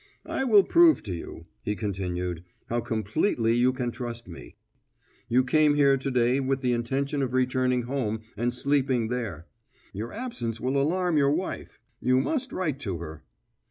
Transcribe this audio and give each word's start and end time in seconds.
"I 0.25 0.45
will 0.45 0.63
prove 0.63 1.03
to 1.03 1.13
you," 1.13 1.45
he 1.61 1.75
continued, 1.75 2.43
"how 2.69 2.79
completely 2.81 3.53
you 3.55 3.71
can 3.71 3.91
trust 3.91 4.27
me. 4.27 4.55
You 5.27 5.43
came 5.43 5.75
here 5.75 5.95
to 5.95 6.09
day 6.09 6.39
with 6.39 6.61
the 6.61 6.73
intention 6.73 7.21
of 7.21 7.33
returning 7.35 7.83
home 7.83 8.21
and 8.35 8.51
sleeping 8.51 9.09
there. 9.09 9.45
Your 9.93 10.11
absence 10.11 10.59
will 10.59 10.81
alarm 10.81 11.17
your 11.17 11.29
wife. 11.31 11.79
You 12.01 12.19
must 12.19 12.51
write 12.51 12.79
to 12.79 12.97
her." 12.97 13.23